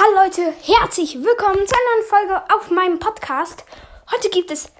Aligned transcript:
Hallo 0.00 0.14
Leute, 0.22 0.54
herzlich 0.62 1.16
willkommen 1.16 1.66
zu 1.66 1.74
einer 1.74 1.96
neuen 1.96 2.08
Folge 2.08 2.54
auf 2.54 2.70
meinem 2.70 2.98
Podcast. 3.00 3.64
Heute 4.12 4.30
gibt 4.30 4.52
es 4.52 4.70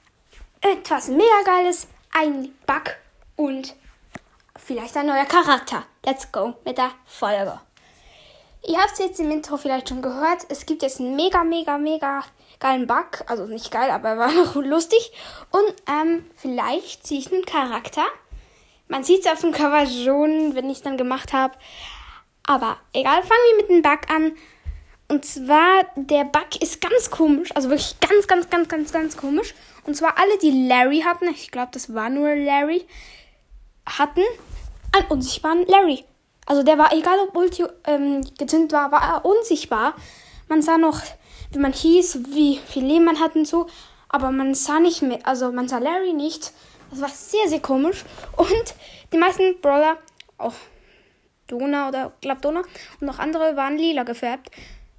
etwas 0.60 1.08
mega 1.08 1.42
geiles, 1.44 1.88
ein 2.12 2.54
Bug 2.66 2.94
und 3.34 3.74
vielleicht 4.56 4.96
ein 4.96 5.06
neuer 5.06 5.24
Charakter. 5.24 5.82
Let's 6.06 6.30
go 6.30 6.54
mit 6.64 6.78
der 6.78 6.92
Folge. 7.04 7.60
Ihr 8.64 8.78
habt 8.78 8.92
es 8.92 8.98
jetzt 9.00 9.18
im 9.18 9.32
Intro 9.32 9.56
vielleicht 9.56 9.88
schon 9.88 10.02
gehört. 10.02 10.46
Es 10.50 10.66
gibt 10.66 10.82
jetzt 10.82 11.00
einen 11.00 11.16
mega, 11.16 11.42
mega, 11.42 11.78
mega 11.78 12.22
geilen 12.60 12.86
Bug. 12.86 13.24
Also 13.26 13.46
nicht 13.46 13.72
geil, 13.72 13.90
aber 13.90 14.18
war 14.18 14.32
noch 14.32 14.54
lustig. 14.54 15.10
Und 15.50 15.74
ähm, 15.88 16.30
vielleicht 16.36 17.04
ziehe 17.04 17.18
ich 17.18 17.32
einen 17.32 17.44
Charakter. 17.44 18.06
Man 18.86 19.02
sieht 19.02 19.26
es 19.26 19.32
auf 19.32 19.40
dem 19.40 19.50
Cover 19.50 19.84
schon, 19.84 20.54
wenn 20.54 20.70
ich 20.70 20.76
es 20.76 20.82
dann 20.84 20.96
gemacht 20.96 21.32
habe. 21.32 21.54
Aber 22.46 22.76
egal, 22.92 23.20
fangen 23.22 23.42
wir 23.50 23.56
mit 23.56 23.68
dem 23.68 23.82
Bug 23.82 24.08
an. 24.10 24.36
Und 25.10 25.24
zwar, 25.24 25.86
der 25.96 26.24
Bug 26.24 26.60
ist 26.60 26.82
ganz 26.82 27.10
komisch. 27.10 27.50
Also 27.54 27.70
wirklich 27.70 27.98
ganz, 28.00 28.26
ganz, 28.26 28.50
ganz, 28.50 28.68
ganz, 28.68 28.92
ganz 28.92 29.16
komisch. 29.16 29.54
Und 29.84 29.94
zwar 29.94 30.18
alle, 30.18 30.36
die 30.38 30.68
Larry 30.68 31.00
hatten, 31.00 31.28
ich 31.28 31.50
glaube, 31.50 31.70
das 31.72 31.94
war 31.94 32.10
nur 32.10 32.34
Larry, 32.34 32.86
hatten 33.86 34.20
einen 34.92 35.06
unsichtbaren 35.08 35.66
Larry. 35.66 36.04
Also 36.44 36.62
der 36.62 36.76
war, 36.76 36.92
egal 36.92 37.18
ob 37.20 37.34
Ulti 37.34 37.64
ähm, 37.86 38.22
gezündet 38.36 38.72
war, 38.72 38.92
war 38.92 39.02
er 39.02 39.24
unsichtbar. 39.24 39.94
Man 40.48 40.60
sah 40.60 40.76
noch, 40.76 41.00
wie 41.52 41.58
man 41.58 41.72
hieß, 41.72 42.20
wie 42.34 42.58
viel 42.58 42.84
Leben 42.84 43.06
man 43.06 43.18
hat 43.20 43.34
und 43.34 43.46
so. 43.46 43.66
Aber 44.10 44.30
man 44.30 44.54
sah 44.54 44.78
nicht 44.78 45.00
mehr, 45.00 45.20
also 45.24 45.52
man 45.52 45.68
sah 45.68 45.78
Larry 45.78 46.12
nicht. 46.12 46.52
Das 46.90 47.00
war 47.00 47.08
sehr, 47.08 47.48
sehr 47.48 47.60
komisch. 47.60 48.04
Und 48.36 48.74
die 49.12 49.18
meisten 49.18 49.58
Brawler, 49.60 49.96
auch 50.36 50.54
Dona 51.46 51.88
oder 51.88 52.12
glaub 52.20 52.42
Dona 52.42 52.60
und 53.00 53.06
noch 53.06 53.18
andere 53.18 53.56
waren 53.56 53.78
lila 53.78 54.02
gefärbt. 54.02 54.50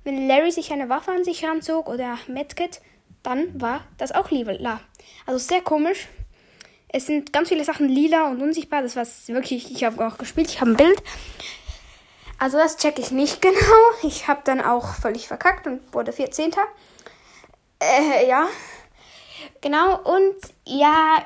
Wenn 0.10 0.28
Larry 0.28 0.50
sich 0.50 0.74
eine 0.74 0.90
Waffe 0.90 1.12
an 1.12 1.24
sich 1.24 1.46
ranzog 1.46 1.88
oder 1.88 2.18
Medkit, 2.26 2.82
dann 3.22 3.62
war 3.62 3.84
das 4.00 4.12
auch 4.12 4.32
lila. 4.32 4.82
Also 5.28 5.38
sehr 5.38 5.62
komisch. 5.62 6.08
Es 6.88 7.06
sind 7.06 7.32
ganz 7.32 7.50
viele 7.50 7.64
Sachen 7.64 7.88
lila 7.88 8.28
und 8.32 8.42
unsichtbar. 8.42 8.82
Das 8.82 8.96
war 8.96 9.06
wirklich, 9.28 9.72
ich 9.72 9.84
habe 9.84 10.04
auch 10.04 10.18
gespielt, 10.18 10.48
ich 10.48 10.62
habe 10.62 10.72
ein 10.72 10.78
Bild. 10.78 11.00
Also 12.40 12.58
das 12.58 12.78
checke 12.78 13.02
ich 13.02 13.12
nicht 13.12 13.40
genau. 13.44 13.60
Ich 14.02 14.28
habe 14.28 14.42
dann 14.46 14.62
auch 14.62 14.96
völlig 14.96 15.28
verkackt 15.28 15.68
und 15.68 15.80
wurde 15.94 16.12
14. 16.12 16.54
Äh, 17.80 18.28
ja. 18.28 18.48
Genau, 19.62 19.96
und 20.02 20.38
ja, 20.66 21.20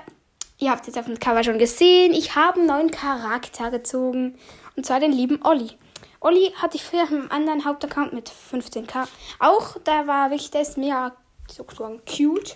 ihr 0.57 0.71
habt 0.71 0.87
jetzt 0.87 0.97
auf 0.97 1.05
dem 1.05 1.21
Cover 1.21 1.45
schon 1.45 1.57
gesehen, 1.57 2.11
ich 2.11 2.35
habe 2.35 2.59
einen 2.59 2.67
neuen 2.67 2.91
Charakter 2.91 3.71
gezogen. 3.71 4.37
Und 4.75 4.85
zwar 4.85 4.99
den 4.99 5.13
lieben 5.13 5.39
Olli. 5.45 5.69
Olli 6.23 6.53
hatte 6.55 6.77
ich 6.77 6.83
früher 6.83 7.05
im 7.11 7.29
anderen 7.31 7.65
Hauptaccount 7.65 8.13
mit 8.13 8.31
15k. 8.31 9.07
Auch 9.39 9.75
da 9.83 10.07
war 10.07 10.29
der 10.29 10.61
ist 10.61 10.77
mega 10.77 11.13
sozusagen 11.51 12.01
cute. 12.05 12.55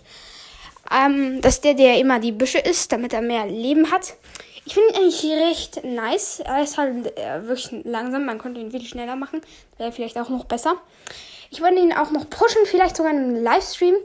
Ähm, 0.90 1.42
dass 1.42 1.59
der, 1.59 1.74
der 1.74 2.00
immer 2.00 2.20
die 2.20 2.32
Büsche 2.32 2.59
isst, 2.59 2.94
damit 2.94 3.12
er 3.12 3.22
mehr 3.22 3.46
Leben 3.46 3.92
hat. 3.92 4.16
Ich 4.64 4.74
finde 4.74 4.94
ihn 4.94 4.96
eigentlich 4.96 5.26
recht 5.26 5.84
nice. 5.84 6.40
Er 6.40 6.64
ist 6.64 6.78
halt 6.78 7.18
äh, 7.18 7.46
wirklich 7.46 7.84
langsam. 7.84 8.26
Man 8.26 8.38
könnte 8.38 8.62
ihn 8.62 8.72
viel 8.72 8.86
schneller 8.86 9.18
machen. 9.18 9.42
Wäre 9.78 9.92
vielleicht 9.92 10.18
auch 10.18 10.30
noch 10.30 10.46
besser. 10.46 10.76
Ich 11.50 11.62
wollte 11.62 11.81
ihn 11.81 11.92
auch 11.92 12.12
noch 12.12 12.30
pushen, 12.30 12.62
vielleicht 12.66 12.96
sogar 12.96 13.12
in 13.12 13.18
einem 13.18 13.44
Livestream. 13.44 13.96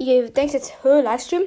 Ihr 0.00 0.28
denkt 0.30 0.54
jetzt, 0.54 0.72
hö, 0.82 1.00
Livestream. 1.00 1.42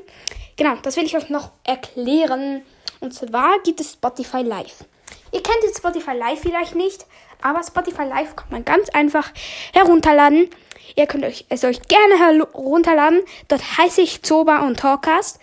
Genau, 0.56 0.76
das 0.84 0.96
will 0.96 1.04
ich 1.04 1.18
euch 1.18 1.30
noch 1.30 1.52
erklären. 1.66 2.62
Und 3.02 3.14
zwar 3.14 3.60
gibt 3.64 3.82
es 3.82 3.94
Spotify 3.94 4.42
Live. 4.42 4.86
Ihr 5.32 5.44
kennt 5.44 5.64
jetzt 5.64 5.78
Spotify 5.78 6.16
Live 6.16 6.42
vielleicht 6.42 6.76
nicht, 6.76 7.06
aber 7.42 7.62
Spotify 7.64 8.04
Live 8.04 8.36
kann 8.36 8.50
man 8.50 8.66
ganz 8.66 8.90
einfach 8.90 9.32
herunterladen. 9.74 10.50
Ihr 10.96 11.06
könnt 11.06 11.26
euch, 11.26 11.46
es 11.50 11.64
euch 11.64 11.82
gerne 11.84 12.18
herunterladen. 12.18 13.22
Dort 13.48 13.62
heiße 13.78 14.02
ich 14.02 14.24
Zoba 14.24 14.66
und 14.66 14.80
Talkcast. 14.80 15.40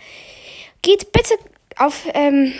Geht 0.81 1.11
bitte 1.11 1.35
auf 1.77 2.03
ähm, 2.13 2.53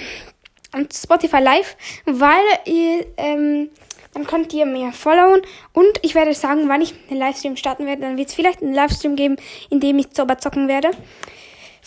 Spotify 0.94 1.39
Live, 1.39 1.75
weil 2.05 2.44
ihr, 2.66 3.05
ähm, 3.17 3.69
dann 4.13 4.27
könnt 4.27 4.53
ihr 4.53 4.66
mir 4.66 4.91
followen 4.91 5.41
und 5.73 6.00
ich 6.01 6.16
werde 6.16 6.33
sagen, 6.33 6.69
wann 6.69 6.81
ich 6.81 6.94
den 7.07 7.17
Livestream 7.17 7.55
starten 7.57 7.85
werde. 7.85 8.01
Dann 8.01 8.17
wird 8.17 8.29
es 8.29 8.33
vielleicht 8.33 8.61
einen 8.61 8.73
Livestream 8.73 9.16
geben, 9.16 9.38
in 9.69 9.79
dem 9.79 10.00
ich 10.00 10.11
Zoba 10.11 10.38
zocken 10.38 10.67
werde. 10.67 10.91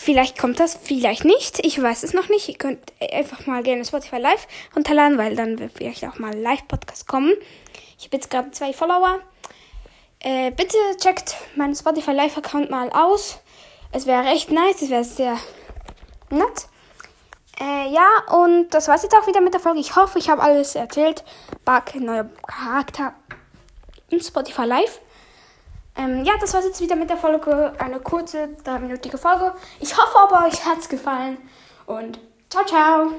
Vielleicht 0.01 0.39
kommt 0.39 0.61
das, 0.61 0.79
vielleicht 0.81 1.25
nicht. 1.25 1.59
Ich 1.65 1.79
weiß 1.81 2.03
es 2.03 2.13
noch 2.13 2.29
nicht. 2.29 2.47
Ihr 2.47 2.57
könnt 2.57 2.79
einfach 3.01 3.45
mal 3.47 3.61
gerne 3.63 3.83
Spotify 3.83 4.15
Live 4.15 4.47
runterladen, 4.73 5.17
weil 5.17 5.35
dann 5.35 5.59
wird 5.59 5.73
vielleicht 5.75 6.05
auch 6.05 6.17
mal 6.19 6.33
Live-Podcast 6.33 7.05
kommen. 7.05 7.33
Ich 7.97 8.05
habe 8.05 8.15
jetzt 8.15 8.29
gerade 8.29 8.49
zwei 8.51 8.71
Follower. 8.71 9.19
Äh, 10.21 10.51
bitte 10.51 10.77
checkt 11.01 11.35
meinen 11.57 11.75
Spotify 11.75 12.11
Live-Account 12.11 12.69
mal 12.69 12.89
aus. 12.91 13.41
Es 13.91 14.05
wäre 14.05 14.25
echt 14.27 14.51
nice. 14.51 14.81
Es 14.81 14.89
wäre 14.89 15.03
sehr 15.03 15.37
nett. 16.29 16.69
Äh, 17.59 17.91
ja, 17.91 18.07
und 18.37 18.69
das 18.69 18.87
war's 18.87 19.03
jetzt 19.03 19.17
auch 19.17 19.27
wieder 19.27 19.41
mit 19.41 19.53
der 19.53 19.59
Folge. 19.59 19.81
Ich 19.81 19.97
hoffe, 19.97 20.17
ich 20.17 20.29
habe 20.29 20.41
alles 20.41 20.75
erzählt. 20.75 21.25
Bug, 21.65 21.93
neuer 21.95 22.29
Charakter 22.47 23.15
in 24.09 24.21
Spotify 24.21 24.63
Live. 24.63 25.01
Ähm, 25.99 26.23
ja, 26.23 26.33
das 26.39 26.53
war's 26.53 26.63
jetzt 26.63 26.79
wieder 26.79 26.95
mit 26.95 27.09
der 27.09 27.17
Folge. 27.17 27.73
Eine 27.77 27.99
kurze, 27.99 28.49
dreiminütige 28.63 29.17
Folge. 29.17 29.53
Ich 29.81 29.97
hoffe 29.97 30.17
aber, 30.17 30.47
euch 30.47 30.65
hat's 30.65 30.87
gefallen. 30.87 31.37
Und 31.85 32.19
ciao, 32.49 32.63
ciao. 32.65 33.11